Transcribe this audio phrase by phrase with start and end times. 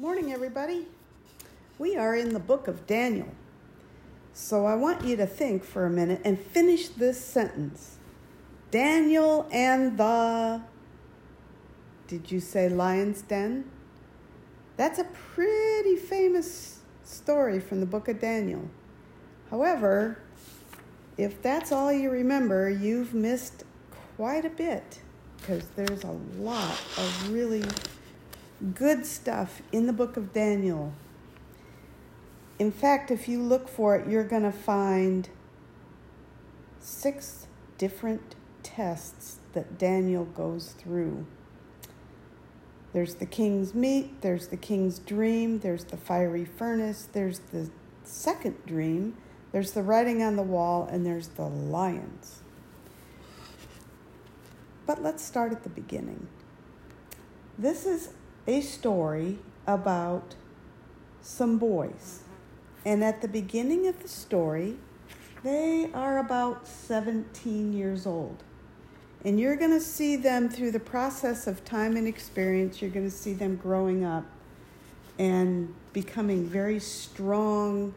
[0.00, 0.86] Morning, everybody.
[1.76, 3.34] We are in the book of Daniel.
[4.32, 7.96] So I want you to think for a minute and finish this sentence
[8.70, 10.62] Daniel and the.
[12.06, 13.68] Did you say lion's den?
[14.76, 18.70] That's a pretty famous story from the book of Daniel.
[19.50, 20.22] However,
[21.16, 23.64] if that's all you remember, you've missed
[24.16, 25.00] quite a bit
[25.38, 27.64] because there's a lot of really
[28.74, 30.92] good stuff in the book of Daniel.
[32.58, 35.28] In fact, if you look for it, you're going to find
[36.80, 41.26] six different tests that Daniel goes through.
[42.92, 47.70] There's the king's meat, there's the king's dream, there's the fiery furnace, there's the
[48.02, 49.16] second dream,
[49.52, 52.40] there's the writing on the wall, and there's the lions.
[54.86, 56.28] But let's start at the beginning.
[57.58, 58.10] This is
[58.48, 60.34] a story about
[61.20, 62.22] some boys.
[62.84, 64.76] And at the beginning of the story,
[65.44, 68.42] they are about 17 years old.
[69.24, 73.08] And you're going to see them through the process of time and experience, you're going
[73.08, 74.24] to see them growing up
[75.18, 77.92] and becoming very strong,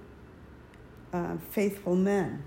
[1.13, 2.43] uh, faithful men.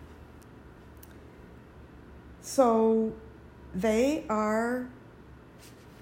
[2.42, 3.14] So
[3.74, 4.89] they are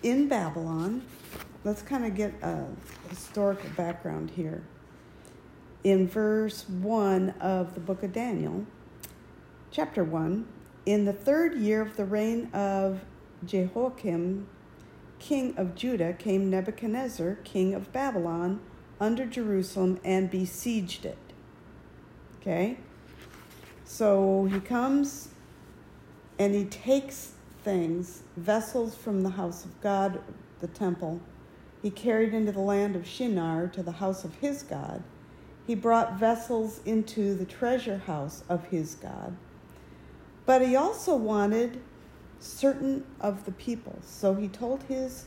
[0.02, 1.02] in Babylon
[1.64, 2.66] let's kind of get a
[3.08, 4.62] historical background here.
[5.84, 8.66] In verse 1 of the book of Daniel,
[9.70, 10.46] chapter 1,
[10.86, 13.00] in the third year of the reign of
[13.44, 14.46] Jehoiakim,
[15.18, 18.60] king of Judah, came Nebuchadnezzar, king of Babylon,
[19.00, 21.18] under Jerusalem and besieged it.
[22.40, 22.78] Okay?
[23.84, 25.28] So he comes
[26.38, 30.20] and he takes things, vessels from the house of God,
[30.60, 31.20] the temple,
[31.82, 35.02] he carried into the land of Shinar to the house of his God.
[35.66, 39.36] He brought vessels into the treasure house of his God.
[40.46, 41.80] But he also wanted
[42.38, 43.98] certain of the people.
[44.04, 45.26] So he told his,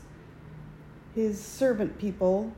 [1.14, 2.52] his servant people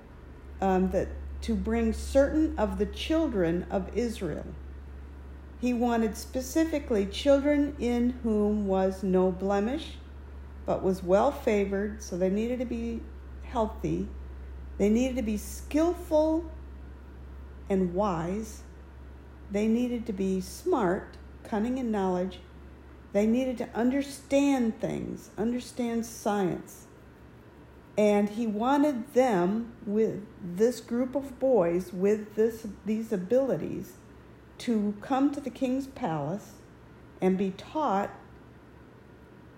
[0.60, 1.08] um, that
[1.42, 4.46] to bring certain of the children of Israel.
[5.60, 9.94] He wanted specifically children in whom was no blemish,
[10.66, 13.00] but was well favored, so they needed to be
[13.50, 14.08] healthy.
[14.78, 16.50] They needed to be skillful
[17.68, 18.62] and wise.
[19.50, 22.40] They needed to be smart, cunning in knowledge.
[23.12, 26.86] They needed to understand things, understand science.
[27.96, 33.94] And he wanted them with this group of boys with this, these abilities
[34.58, 36.52] to come to the king's palace
[37.20, 38.10] and be taught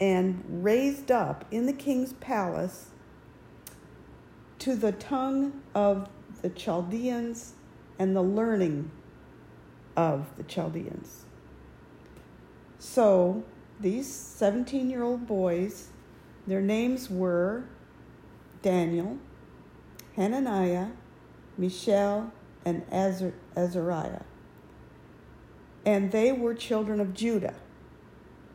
[0.00, 2.90] and raised up in the king's palace
[4.60, 6.09] to the tongue of
[6.43, 7.54] the Chaldeans
[7.98, 8.91] and the learning
[9.97, 11.25] of the Chaldeans.
[12.78, 13.44] So
[13.81, 15.88] these 17 year old boys,
[16.47, 17.65] their names were
[18.62, 19.19] Daniel,
[20.16, 20.88] Hananiah,
[21.56, 22.32] Mishael,
[22.65, 24.22] and Azariah.
[25.87, 27.54] And they were children of Judah.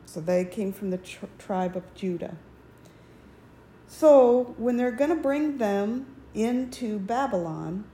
[0.04, 2.36] So they came from the tr- tribe of Judah.
[3.88, 7.84] So when they're going to bring them into Babylon,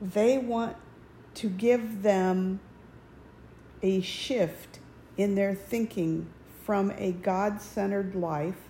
[0.00, 0.76] they want
[1.34, 2.60] to give them
[3.82, 4.78] a shift
[5.16, 6.28] in their thinking
[6.64, 8.68] from a God centered life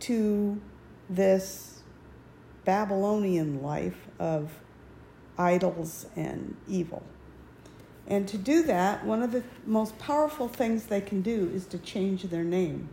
[0.00, 0.60] to
[1.08, 1.82] this
[2.64, 4.50] Babylonian life of
[5.38, 7.02] idols and evil.
[8.06, 11.78] And to do that, one of the most powerful things they can do is to
[11.78, 12.88] change their name.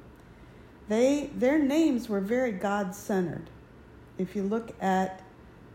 [0.87, 3.49] They, their names were very God centered.
[4.17, 5.21] If you look at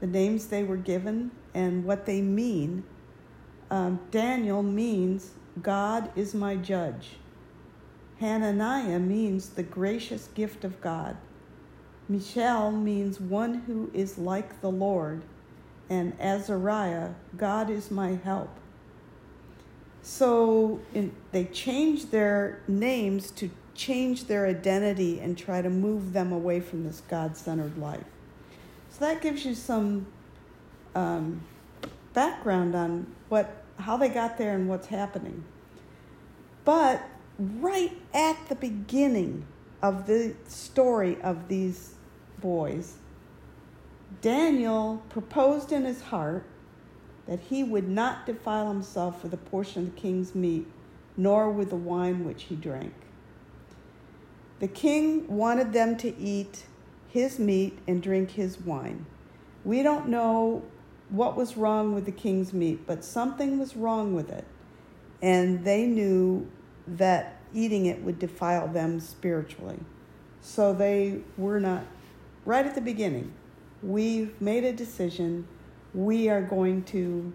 [0.00, 2.84] the names they were given and what they mean,
[3.71, 5.31] um, Daniel means
[5.62, 7.17] God is my judge.
[8.21, 11.17] Hananiah means the gracious gift of God.
[12.09, 15.23] Mishael means one who is like the Lord.
[15.88, 18.50] And Azariah, God is my help.
[20.03, 26.32] So in, they changed their names to change their identity and try to move them
[26.32, 28.05] away from this God centered life.
[28.90, 30.06] So that gives you some
[30.94, 31.43] um,
[32.14, 35.44] background on what, how they got there and what's happening.
[36.64, 37.02] But
[37.38, 39.44] right at the beginning
[39.82, 41.94] of the story of these
[42.40, 42.94] boys,
[44.22, 46.46] Daniel proposed in his heart
[47.26, 50.67] that he would not defile himself with a portion of the king's meat,
[51.17, 52.94] nor with the wine which he drank.
[54.58, 56.64] The king wanted them to eat
[57.08, 59.06] his meat and drink his wine.
[59.64, 60.62] We don't know
[61.11, 64.44] what was wrong with the king's meat, but something was wrong with it.
[65.23, 66.50] And they knew
[66.87, 69.79] that eating it would defile them spiritually.
[70.41, 71.85] So they were not,
[72.44, 73.32] right at the beginning,
[73.82, 75.47] we've made a decision.
[75.94, 77.32] We are going to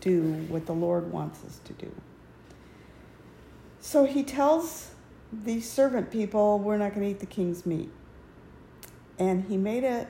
[0.00, 1.92] do what the Lord wants us to do.
[3.80, 4.90] So he tells
[5.32, 7.90] these servant people, We're not going to eat the king's meat.
[9.18, 10.08] And he made a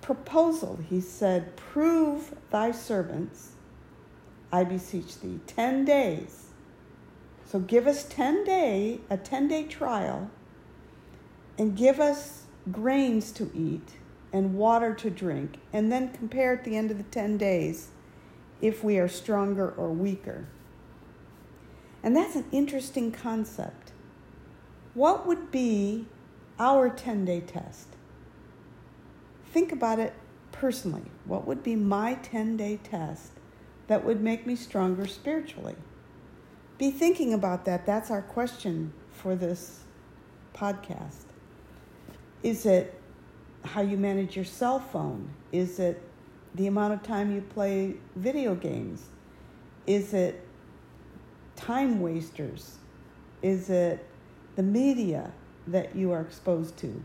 [0.00, 0.78] proposal.
[0.88, 3.52] He said, Prove thy servants,
[4.52, 6.46] I beseech thee, 10 days.
[7.44, 10.30] So give us 10 day, a 10 day trial,
[11.58, 13.96] and give us grains to eat
[14.32, 17.88] and water to drink, and then compare at the end of the 10 days
[18.60, 20.46] if we are stronger or weaker.
[22.02, 23.85] And that's an interesting concept.
[24.96, 26.06] What would be
[26.58, 27.88] our 10 day test?
[29.52, 30.14] Think about it
[30.52, 31.02] personally.
[31.26, 33.32] What would be my 10 day test
[33.88, 35.74] that would make me stronger spiritually?
[36.78, 37.84] Be thinking about that.
[37.84, 39.80] That's our question for this
[40.54, 41.26] podcast.
[42.42, 42.98] Is it
[43.66, 45.28] how you manage your cell phone?
[45.52, 46.02] Is it
[46.54, 49.10] the amount of time you play video games?
[49.86, 50.42] Is it
[51.54, 52.78] time wasters?
[53.42, 54.02] Is it
[54.56, 55.32] the media
[55.66, 57.02] that you are exposed to?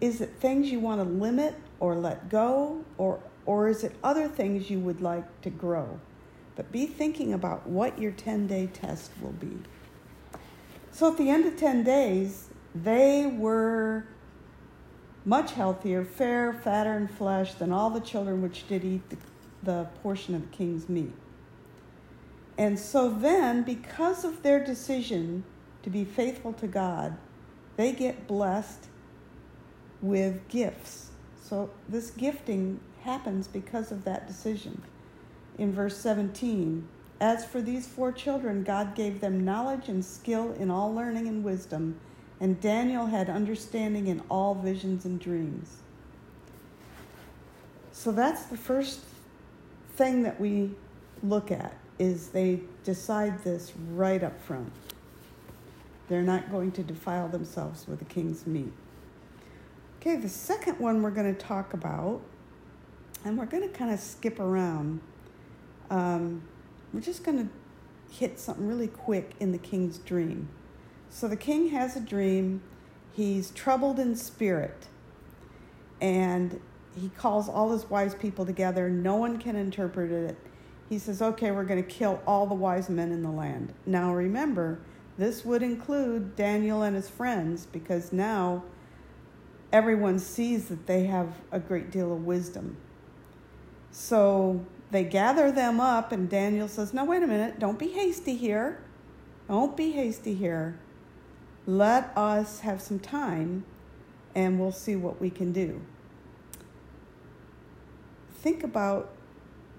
[0.00, 4.28] Is it things you want to limit or let go, or, or is it other
[4.28, 6.00] things you would like to grow?
[6.56, 9.58] But be thinking about what your 10 day test will be.
[10.90, 14.04] So at the end of 10 days, they were
[15.24, 19.16] much healthier, fair, fatter in flesh than all the children which did eat the,
[19.62, 21.12] the portion of the king's meat.
[22.58, 25.44] And so then, because of their decision
[25.82, 27.16] to be faithful to God,
[27.76, 28.86] they get blessed
[30.00, 31.10] with gifts.
[31.42, 34.82] So this gifting happens because of that decision.
[35.58, 36.86] In verse 17,
[37.20, 41.44] as for these four children, God gave them knowledge and skill in all learning and
[41.44, 41.98] wisdom
[42.42, 45.76] and Daniel had understanding in all visions and dreams.
[47.92, 48.98] So that's the first
[49.94, 50.72] thing that we
[51.22, 54.72] look at is they decide this right up front.
[56.12, 58.74] They're not going to defile themselves with the king's meat.
[59.98, 62.20] Okay, the second one we're going to talk about,
[63.24, 65.00] and we're going to kind of skip around.
[65.88, 66.42] Um,
[66.92, 70.50] we're just going to hit something really quick in the king's dream.
[71.08, 72.60] So the king has a dream.
[73.14, 74.88] He's troubled in spirit.
[75.98, 76.60] And
[76.94, 78.90] he calls all his wise people together.
[78.90, 80.36] No one can interpret it.
[80.90, 83.72] He says, Okay, we're going to kill all the wise men in the land.
[83.86, 84.78] Now remember,
[85.18, 88.64] this would include Daniel and his friends because now
[89.72, 92.76] everyone sees that they have a great deal of wisdom.
[93.90, 98.36] So they gather them up, and Daniel says, Now, wait a minute, don't be hasty
[98.36, 98.82] here.
[99.48, 100.78] Don't be hasty here.
[101.66, 103.64] Let us have some time
[104.34, 105.80] and we'll see what we can do.
[108.34, 109.14] Think about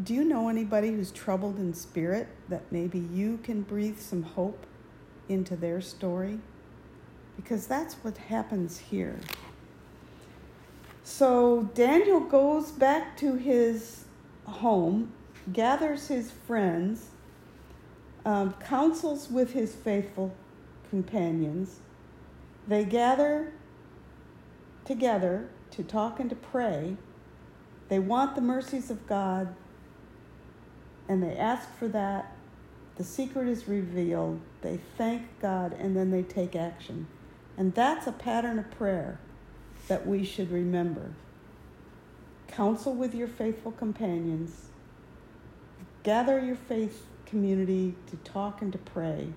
[0.04, 4.66] do you know anybody who's troubled in spirit that maybe you can breathe some hope
[5.30, 6.40] into their story?
[7.36, 9.20] Because that's what happens here.
[11.04, 14.06] So Daniel goes back to his
[14.46, 15.12] home,
[15.52, 17.10] gathers his friends,
[18.26, 20.34] um, counsels with his faithful
[20.90, 21.80] companions.
[22.68, 23.52] They gather
[24.86, 26.96] together to talk and to pray.
[27.90, 29.54] They want the mercies of God
[31.08, 32.33] and they ask for that.
[32.98, 34.40] The secret is revealed.
[34.62, 37.08] They thank God and then they take action.
[37.58, 39.20] And that's a pattern of prayer
[39.88, 41.14] that we should remember.
[42.48, 44.70] Counsel with your faithful companions.
[46.04, 49.30] Gather your faith community to talk and to pray.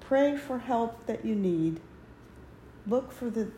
[0.00, 1.80] Pray for help that you need.
[2.86, 3.50] Look for the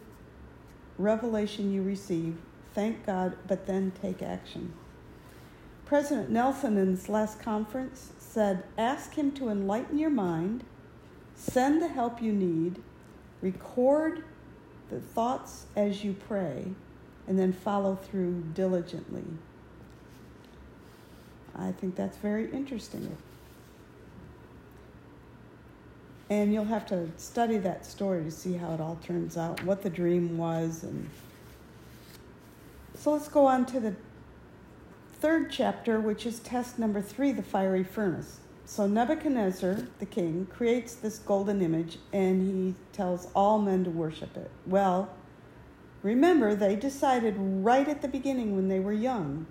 [0.97, 2.37] revelation you receive.
[2.73, 4.75] Thank God, but then take action.
[5.87, 10.63] President Nelson, in his last conference, said Ask him to enlighten your mind,
[11.35, 12.83] send the help you need,
[13.41, 14.25] record
[14.91, 16.67] the thoughts as you pray,
[17.27, 19.25] and then follow through diligently.
[21.59, 23.17] I think that's very interesting.
[26.29, 29.81] And you'll have to study that story to see how it all turns out, what
[29.81, 30.83] the dream was.
[30.83, 31.09] And
[32.97, 33.95] so let's go on to the
[35.21, 38.41] third chapter, which is test number three the fiery furnace.
[38.67, 44.37] So Nebuchadnezzar, the king, creates this golden image and he tells all men to worship
[44.37, 44.51] it.
[44.67, 45.09] Well,
[46.03, 49.47] remember, they decided right at the beginning when they were young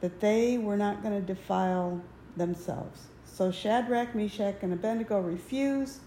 [0.00, 2.00] that they were not going to defile
[2.36, 3.06] themselves.
[3.24, 6.00] So Shadrach, Meshach, and Abednego refuse,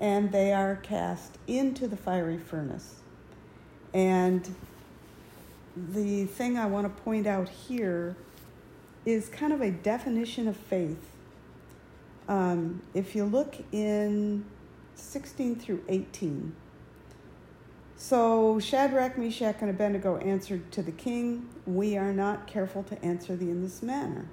[0.00, 3.00] and they are cast into the fiery furnace.
[3.92, 4.54] And
[5.88, 8.16] the thing I want to point out here
[9.04, 11.10] is kind of a definition of faith.
[12.28, 14.44] Um, if you look in
[14.94, 16.54] 16 through 18,
[18.00, 23.36] so Shadrach, Meshach, and Abednego answered to the king, We are not careful to answer
[23.36, 24.26] thee in this manner.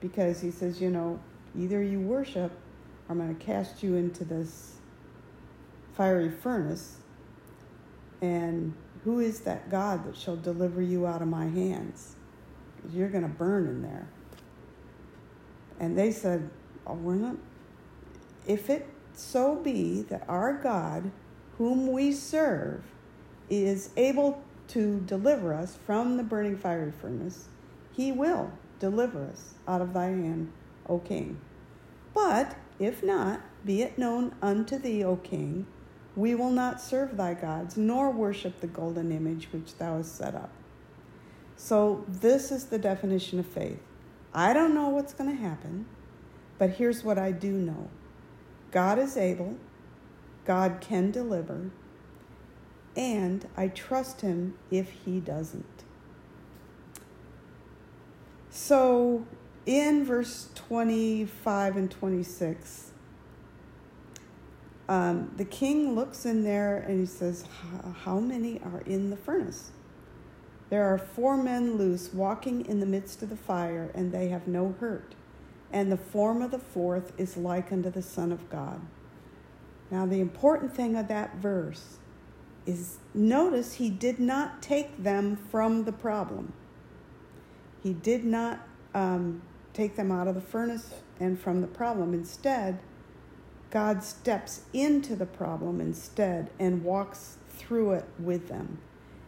[0.00, 1.18] Because he says, You know,
[1.58, 4.76] either you worship, or I'm going to cast you into this
[5.94, 6.98] fiery furnace.
[8.22, 8.74] And
[9.04, 12.16] who is that God that shall deliver you out of my hands?
[12.92, 14.08] You're going to burn in there.
[15.80, 16.50] And they said,
[16.86, 17.36] Oh, we're not.
[18.46, 21.10] If it so be that our God,
[21.58, 22.82] whom we serve,
[23.50, 27.48] is able to deliver us from the burning fiery furnace,
[27.92, 30.52] he will deliver us out of thy hand,
[30.88, 31.40] O king.
[32.14, 35.66] But if not, be it known unto thee, O king,
[36.18, 40.34] we will not serve thy gods, nor worship the golden image which thou hast set
[40.34, 40.50] up.
[41.56, 43.80] So, this is the definition of faith.
[44.34, 45.86] I don't know what's going to happen,
[46.58, 47.88] but here's what I do know
[48.72, 49.56] God is able,
[50.44, 51.70] God can deliver,
[52.96, 55.84] and I trust Him if He doesn't.
[58.50, 59.24] So,
[59.66, 62.87] in verse 25 and 26,
[64.88, 67.44] um, the king looks in there and he says,
[68.04, 69.70] How many are in the furnace?
[70.70, 74.46] There are four men loose walking in the midst of the fire, and they have
[74.46, 75.14] no hurt.
[75.72, 78.80] And the form of the fourth is like unto the Son of God.
[79.90, 81.96] Now, the important thing of that verse
[82.66, 86.52] is notice he did not take them from the problem.
[87.82, 88.60] He did not
[88.94, 89.40] um,
[89.72, 92.12] take them out of the furnace and from the problem.
[92.12, 92.80] Instead,
[93.70, 98.78] God steps into the problem instead and walks through it with them.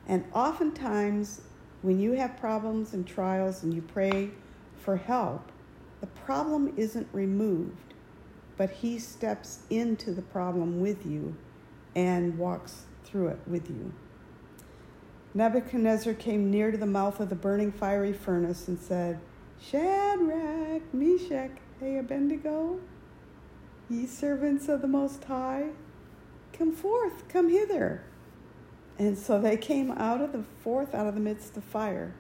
[0.07, 1.43] And oftentimes,
[1.83, 4.31] when you have problems and trials and you pray
[4.79, 5.53] for help,
[6.01, 7.95] the problem isn't removed,
[8.57, 11.37] but He steps into the problem with you
[11.95, 13.93] and walks through it with you.
[15.35, 19.21] Nebuchadnezzar came near to the mouth of the burning fiery furnace and said,
[19.61, 22.81] Shadrach, Meshach, hey Abednego,
[23.91, 25.71] Ye servants of the Most High,
[26.53, 28.05] come forth, come hither.
[29.01, 32.15] And so they came out of the forth out of the midst of fire.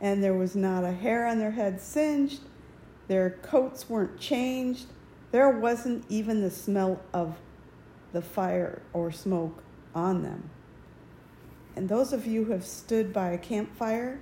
[0.00, 2.42] And there was not a hair on their head singed,
[3.08, 4.86] their coats weren't changed,
[5.32, 7.38] there wasn't even the smell of
[8.12, 9.64] the fire or smoke
[9.96, 10.48] on them.
[11.74, 14.20] And those of you who have stood by a campfire,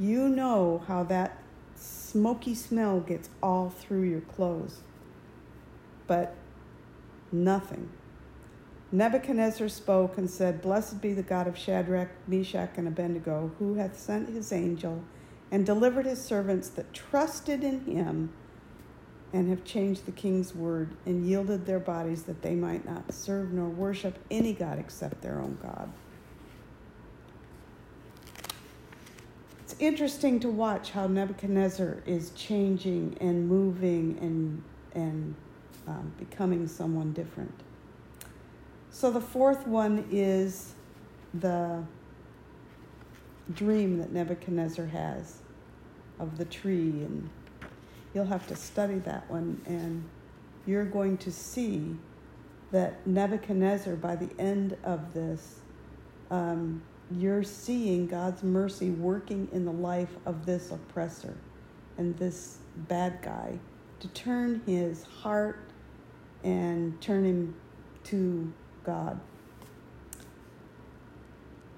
[0.00, 1.40] you know how that
[1.76, 4.80] smoky smell gets all through your clothes
[6.06, 6.34] but
[7.32, 7.90] nothing.
[8.92, 13.98] Nebuchadnezzar spoke and said, Blessed be the God of Shadrach, Meshach, and Abednego, who hath
[13.98, 15.02] sent his angel
[15.50, 18.32] and delivered his servants that trusted in him
[19.32, 23.52] and have changed the king's word and yielded their bodies that they might not serve
[23.52, 25.92] nor worship any God except their own God.
[29.62, 34.62] It's interesting to watch how Nebuchadnezzar is changing and moving and,
[34.94, 35.34] and
[35.86, 37.54] um, becoming someone different.
[38.90, 40.74] So the fourth one is
[41.34, 41.82] the
[43.54, 45.38] dream that Nebuchadnezzar has
[46.18, 47.28] of the tree, and
[48.14, 50.02] you'll have to study that one, and
[50.66, 51.96] you're going to see
[52.72, 55.60] that Nebuchadnezzar, by the end of this,
[56.30, 61.36] um, you're seeing God's mercy working in the life of this oppressor
[61.98, 63.58] and this bad guy
[64.00, 65.60] to turn his heart
[66.44, 67.54] and turn him
[68.04, 68.52] to
[68.84, 69.20] God.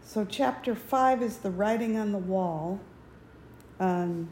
[0.03, 2.81] So, chapter 5 is the writing on the wall.
[3.79, 4.31] Um,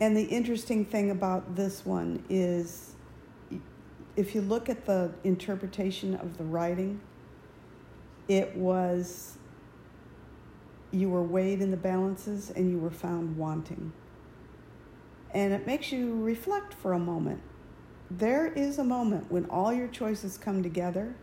[0.00, 2.94] and the interesting thing about this one is
[4.16, 7.00] if you look at the interpretation of the writing,
[8.28, 9.36] it was
[10.92, 13.92] you were weighed in the balances and you were found wanting.
[15.32, 17.40] And it makes you reflect for a moment
[18.10, 21.14] there is a moment when all your choices come together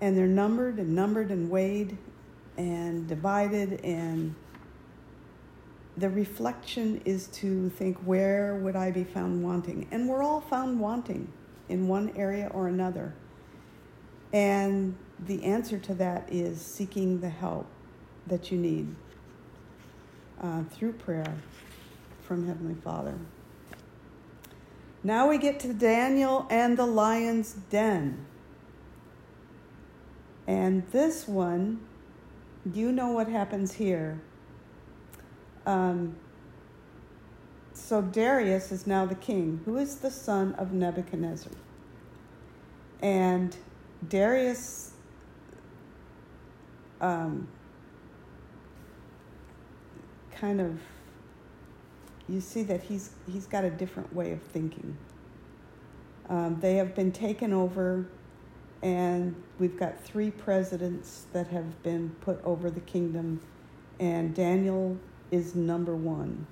[0.00, 1.96] and they're numbered and numbered and weighed
[2.56, 4.34] and divided and
[5.96, 10.78] the reflection is to think where would i be found wanting and we're all found
[10.78, 11.30] wanting
[11.68, 13.12] in one area or another
[14.32, 17.66] and the answer to that is seeking the help
[18.26, 18.94] that you need
[20.40, 21.34] uh, through prayer
[22.22, 23.18] from Heavenly Father.
[25.02, 28.26] Now we get to Daniel and the lion's den.
[30.46, 31.80] And this one,
[32.72, 34.20] you know what happens here.
[35.66, 36.16] Um,
[37.74, 41.52] so Darius is now the king, who is the son of Nebuchadnezzar.
[43.00, 43.56] And
[44.08, 44.92] Darius
[47.00, 47.48] um,
[50.32, 50.80] kind of
[52.28, 54.96] you see that he's he's got a different way of thinking.
[56.28, 58.06] Um, they have been taken over,
[58.82, 63.40] and we've got three presidents that have been put over the kingdom,
[63.98, 64.98] and Daniel
[65.30, 66.46] is number one.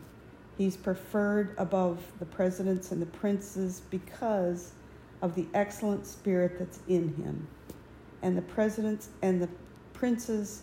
[0.56, 4.72] He's preferred above the presidents and the princes because
[5.20, 7.46] of the excellent spirit that's in him.
[8.22, 9.48] And the presidents and the
[9.92, 10.62] princes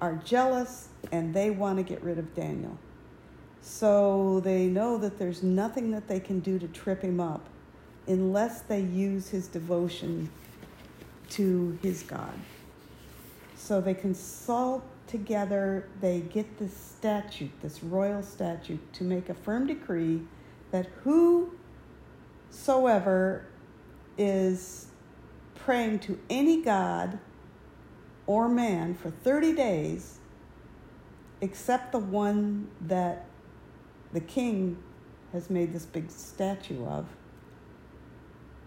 [0.00, 2.78] are jealous and they want to get rid of Daniel.
[3.68, 7.44] So they know that there's nothing that they can do to trip him up
[8.06, 10.30] unless they use his devotion
[11.30, 12.32] to his God.
[13.56, 19.66] So they consult together, they get this statute, this royal statute, to make a firm
[19.66, 20.22] decree
[20.70, 20.86] that
[22.52, 23.46] whosoever
[24.16, 24.86] is
[25.56, 27.18] praying to any God
[28.28, 30.18] or man for 30 days,
[31.40, 33.25] except the one that
[34.16, 34.82] the king
[35.34, 37.04] has made this big statue of,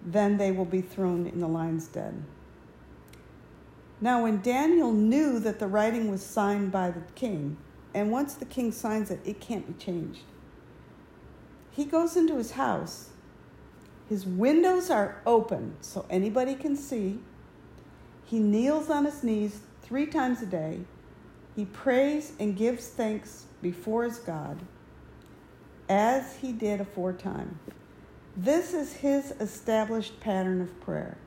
[0.06, 2.24] then they will be thrown in the lion's den.
[4.00, 7.58] Now, when Daniel knew that the writing was signed by the king,
[7.96, 10.22] and once the king signs it, it can't be changed,
[11.72, 13.10] he goes into his house.
[14.08, 17.18] His windows are open so anybody can see.
[18.24, 20.82] He kneels on his knees three times a day.
[21.56, 24.60] He prays and gives thanks before his God
[25.89, 27.60] as he did aforetime.
[28.38, 31.17] This is his established pattern of prayer.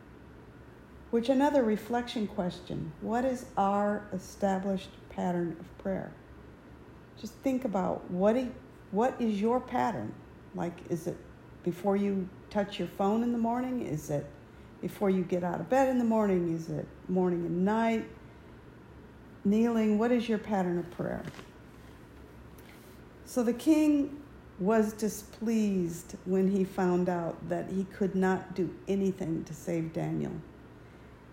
[1.11, 6.12] Which another reflection question what is our established pattern of prayer?
[7.20, 8.37] Just think about what,
[8.92, 10.14] what is your pattern?
[10.55, 11.16] Like, is it
[11.64, 13.83] before you touch your phone in the morning?
[13.83, 14.27] Is it
[14.81, 16.55] before you get out of bed in the morning?
[16.55, 18.09] Is it morning and night?
[19.44, 19.98] Kneeling?
[19.98, 21.22] What is your pattern of prayer?
[23.27, 24.22] So the king
[24.62, 30.33] was displeased when he found out that he could not do anything to save Daniel.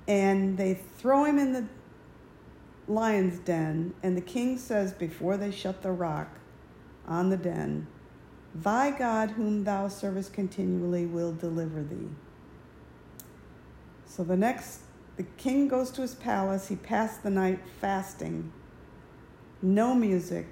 [0.08, 1.66] And they throw him in the
[2.88, 6.40] lion's den, and the king says, before they shut the rock
[7.08, 7.86] on the den,
[8.56, 12.10] Thy God, whom thou servest continually, will deliver thee.
[14.08, 14.80] So the next,
[15.18, 16.68] the king goes to his palace.
[16.68, 18.52] He passed the night fasting,
[19.62, 20.48] no music,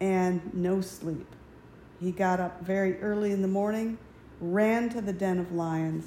[0.00, 1.26] and no sleep.
[2.00, 3.98] He got up very early in the morning,
[4.40, 6.06] ran to the den of lions.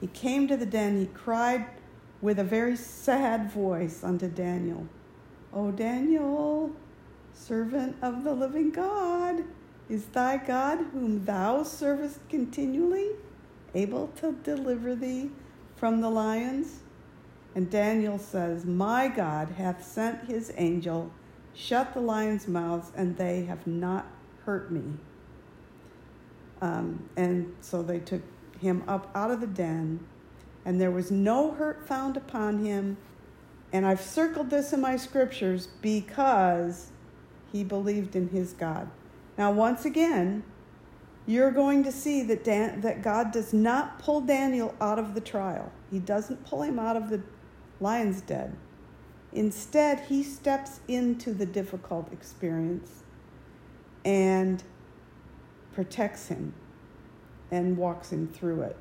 [0.00, 1.66] He came to the den, he cried
[2.20, 4.88] with a very sad voice unto Daniel,
[5.52, 6.72] O Daniel,
[7.32, 9.44] servant of the living God,
[9.88, 13.10] is thy God, whom thou servest continually,
[13.74, 15.30] able to deliver thee
[15.76, 16.80] from the lions?
[17.54, 21.10] And Daniel says, My God hath sent his angel,
[21.54, 24.06] shut the lions' mouths, and they have not
[24.44, 24.82] hurt me.
[26.60, 28.22] Um, and so they took
[28.60, 30.00] him up out of the den,
[30.64, 32.96] and there was no hurt found upon him.
[33.72, 36.90] And I've circled this in my scriptures because
[37.52, 38.90] he believed in his God.
[39.36, 40.42] Now, once again,
[41.26, 45.20] you're going to see that, Dan, that God does not pull Daniel out of the
[45.20, 45.70] trial.
[45.90, 47.20] He doesn't pull him out of the
[47.80, 48.56] lion's den.
[49.32, 53.02] Instead, he steps into the difficult experience
[54.04, 54.64] and
[55.78, 56.52] protects him
[57.52, 58.76] and walks him through it.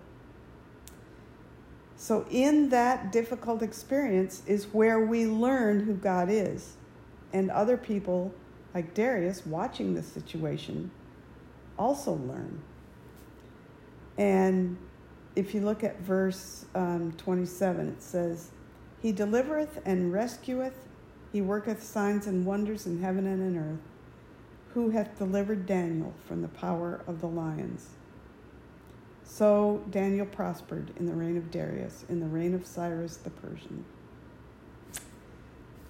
[1.95, 6.73] So, in that difficult experience is where we learn who God is.
[7.33, 8.33] And other people,
[8.73, 10.89] like Darius, watching the situation,
[11.77, 12.63] also learn.
[14.17, 14.75] And
[15.35, 18.49] if you look at verse um, 27, it says,
[19.03, 20.73] He delivereth and rescueth,
[21.31, 23.96] He worketh signs and wonders in heaven and in earth
[24.77, 27.87] who hath delivered Daniel from the power of the lions.
[29.23, 33.85] So Daniel prospered in the reign of Darius, in the reign of Cyrus the Persian.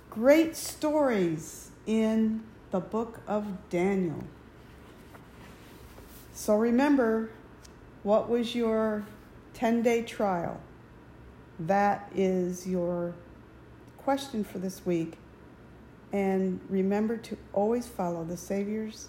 [0.09, 4.23] Great stories in the book of Daniel.
[6.31, 7.29] So remember,
[8.03, 9.05] what was your
[9.53, 10.61] 10 day trial?
[11.59, 13.15] That is your
[13.97, 15.17] question for this week.
[16.13, 19.07] And remember to always follow the Savior's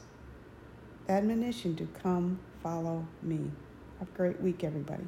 [1.09, 3.51] admonition to come follow me.
[3.99, 5.05] Have a great week, everybody.